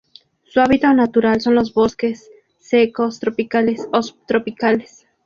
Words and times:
Su 0.47 0.59
hábito 0.61 0.91
natural 0.95 1.41
son 1.41 1.53
los 1.53 1.75
bosques 1.75 2.27
secos 2.57 3.19
tropicales 3.19 3.87
o 3.93 4.01
subtropicales. 4.01 5.05